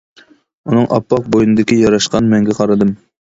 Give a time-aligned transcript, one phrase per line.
[0.69, 2.97] ئۇنىڭ ئاپئاق بوينىدىكى ياراشقان مەڭگە قارىدىم.